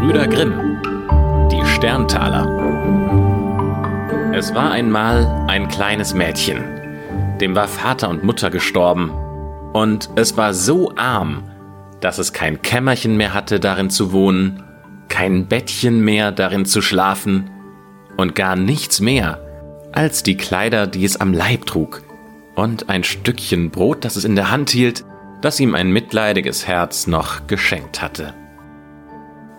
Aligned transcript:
Brüder 0.00 0.26
Grimm. 0.28 0.80
Die 1.52 1.62
Sterntaler. 1.66 2.46
Es 4.34 4.54
war 4.54 4.70
einmal 4.70 5.44
ein 5.46 5.68
kleines 5.68 6.14
Mädchen. 6.14 6.64
Dem 7.38 7.54
war 7.54 7.68
Vater 7.68 8.08
und 8.08 8.24
Mutter 8.24 8.48
gestorben. 8.48 9.10
Und 9.74 10.08
es 10.16 10.38
war 10.38 10.54
so 10.54 10.96
arm, 10.96 11.42
dass 12.00 12.16
es 12.16 12.32
kein 12.32 12.62
Kämmerchen 12.62 13.18
mehr 13.18 13.34
hatte, 13.34 13.60
darin 13.60 13.90
zu 13.90 14.10
wohnen, 14.10 14.62
kein 15.10 15.48
Bettchen 15.48 16.00
mehr, 16.00 16.32
darin 16.32 16.64
zu 16.64 16.80
schlafen 16.80 17.50
und 18.16 18.34
gar 18.34 18.56
nichts 18.56 19.00
mehr 19.00 19.38
als 19.92 20.22
die 20.22 20.38
Kleider, 20.38 20.86
die 20.86 21.04
es 21.04 21.20
am 21.20 21.34
Leib 21.34 21.66
trug 21.66 22.02
und 22.54 22.88
ein 22.88 23.04
Stückchen 23.04 23.68
Brot, 23.68 24.06
das 24.06 24.16
es 24.16 24.24
in 24.24 24.34
der 24.34 24.50
Hand 24.50 24.70
hielt, 24.70 25.04
das 25.42 25.60
ihm 25.60 25.74
ein 25.74 25.92
mitleidiges 25.92 26.66
Herz 26.66 27.06
noch 27.06 27.46
geschenkt 27.48 28.00
hatte. 28.00 28.32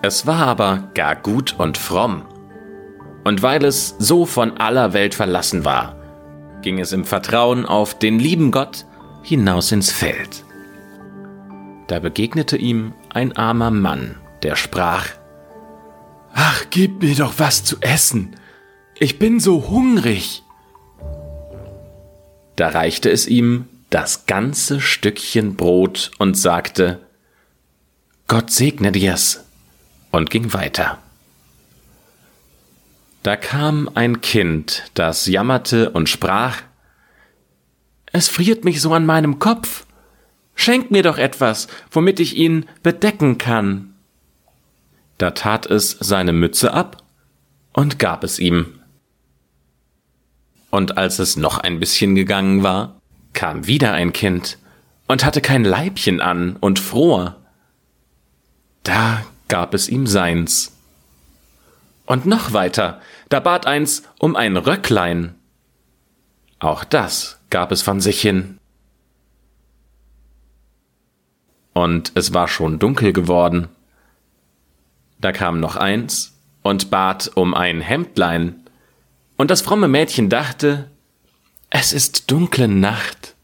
Es 0.04 0.26
war 0.26 0.48
aber 0.48 0.90
gar 0.96 1.16
gut 1.16 1.56
und 1.60 1.78
fromm. 1.78 2.26
Und 3.24 3.44
weil 3.44 3.64
es 3.64 3.96
so 4.00 4.26
von 4.26 4.58
aller 4.58 4.94
Welt 4.94 5.14
verlassen 5.14 5.64
war, 5.64 5.96
ging 6.64 6.80
es 6.80 6.92
im 6.92 7.06
Vertrauen 7.06 7.66
auf 7.66 7.98
den 7.98 8.18
lieben 8.18 8.52
Gott 8.52 8.86
hinaus 9.24 9.72
ins 9.72 9.92
Feld. 9.92 10.44
Da 11.88 12.00
begegnete 12.00 12.58
ihm 12.58 12.94
ein 13.10 13.36
armer 13.38 13.70
Mann, 13.70 14.18
der 14.42 14.56
sprach, 14.56 15.08
Ach, 16.34 16.66
gib 16.70 17.04
mir 17.04 17.16
doch 17.16 17.34
was 17.38 17.64
zu 17.64 17.78
essen. 17.82 18.36
Ich 18.98 19.20
bin 19.20 19.40
so 19.40 19.70
hungrig. 19.70 20.44
Da 22.56 22.70
reichte 22.70 23.12
es 23.12 23.28
ihm 23.28 23.68
das 23.90 24.26
ganze 24.26 24.80
Stückchen 24.80 25.58
Brot 25.58 26.12
und 26.18 26.38
sagte, 26.38 27.02
Gott 28.28 28.50
segne 28.50 28.92
dir's 28.92 29.44
und 30.12 30.30
ging 30.30 30.54
weiter. 30.54 30.98
Da 33.24 33.36
kam 33.36 33.90
ein 33.94 34.22
Kind, 34.22 34.84
das 34.94 35.28
jammerte 35.28 35.92
und 35.92 36.10
sprach 36.10 36.62
Es 38.12 38.28
friert 38.28 38.66
mich 38.66 38.82
so 38.82 38.94
an 38.94 39.06
meinem 39.06 39.40
Kopf. 39.40 39.86
Schenk 40.56 40.92
mir 40.92 41.04
doch 41.04 41.18
etwas, 41.18 41.68
womit 41.92 42.20
ich 42.20 42.36
ihn 42.36 42.66
bedecken 42.84 43.38
kann. 43.38 43.94
Da 45.18 45.32
tat 45.32 45.66
es 45.68 45.92
seine 46.00 46.34
Mütze 46.34 46.74
ab 46.74 47.04
und 47.74 48.00
gab 48.00 48.24
es 48.24 48.40
ihm. 48.40 48.80
Und 50.72 50.98
als 50.98 51.20
es 51.20 51.36
noch 51.36 51.58
ein 51.60 51.80
bisschen 51.80 52.16
gegangen 52.16 52.64
war, 52.64 53.02
kam 53.34 53.68
wieder 53.68 53.94
ein 53.94 54.14
Kind 54.14 54.58
und 55.08 55.24
hatte 55.26 55.42
kein 55.42 55.64
Leibchen 55.64 56.22
an 56.22 56.56
und 56.56 56.80
fror. 56.80 57.38
Da 58.84 59.24
gab 59.52 59.74
es 59.74 59.90
ihm 59.90 60.08
seins. 60.08 60.78
Und 62.06 62.26
noch 62.26 62.54
weiter, 62.54 63.02
da 63.28 63.42
bat 63.42 63.68
eins 63.68 64.04
um 64.18 64.38
ein 64.38 64.56
Röcklein. 64.56 65.36
Auch 66.60 66.86
das 66.86 67.38
gab 67.50 67.74
es 67.74 67.82
von 67.82 68.00
sich 68.00 68.22
hin. 68.22 68.60
Und 71.74 72.14
es 72.16 72.34
war 72.34 72.48
schon 72.48 72.80
dunkel 72.80 73.12
geworden. 73.12 73.68
Da 75.20 75.34
kam 75.34 75.60
noch 75.60 75.76
eins 75.76 76.34
und 76.62 76.90
bat 76.90 77.30
um 77.36 77.54
ein 77.54 77.82
Hemdlein. 77.82 78.64
Und 79.36 79.52
das 79.52 79.62
fromme 79.62 79.90
Mädchen 79.90 80.30
dachte, 80.30 80.90
es 81.70 81.92
ist 81.92 82.32
dunkle 82.32 82.70
Nacht. 82.70 83.36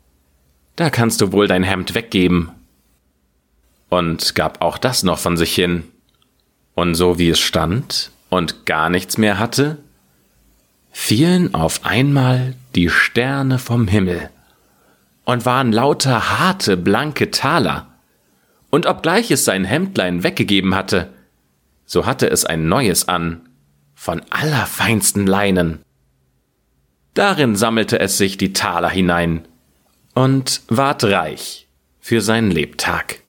Da 0.77 0.89
kannst 0.89 1.19
du 1.19 1.33
wohl 1.33 1.47
dein 1.47 1.63
Hemd 1.63 1.95
weggeben. 1.95 2.51
Und 3.89 4.35
gab 4.35 4.61
auch 4.61 4.77
das 4.77 5.03
noch 5.03 5.19
von 5.19 5.35
sich 5.35 5.53
hin. 5.53 5.83
Und 6.77 6.93
so 6.93 7.17
wie 7.17 7.29
es 7.29 7.39
stand 7.39 8.11
und 8.29 8.67
gar 8.67 8.91
nichts 8.91 9.17
mehr 9.17 9.39
hatte, 9.39 9.79
fielen 10.91 11.55
auf 11.55 11.83
einmal 11.83 12.53
die 12.75 12.89
Sterne 12.89 13.57
vom 13.57 13.87
Himmel 13.87 14.29
und 15.25 15.43
waren 15.43 15.71
lauter 15.71 16.37
harte, 16.37 16.77
blanke 16.77 17.31
Taler. 17.31 17.87
Und 18.69 18.85
obgleich 18.85 19.31
es 19.31 19.43
sein 19.43 19.65
Hemdlein 19.65 20.21
weggegeben 20.21 20.75
hatte, 20.75 21.09
so 21.87 22.05
hatte 22.05 22.29
es 22.29 22.45
ein 22.45 22.69
neues 22.69 23.07
an, 23.07 23.49
von 23.95 24.21
allerfeinsten 24.29 25.25
Leinen. 25.25 25.79
Darin 27.15 27.55
sammelte 27.55 27.99
es 27.99 28.19
sich 28.19 28.37
die 28.37 28.53
Taler 28.53 28.89
hinein 28.91 29.47
und 30.13 30.61
ward 30.67 31.05
reich 31.05 31.67
für 31.99 32.21
sein 32.21 32.51
Lebtag. 32.51 33.21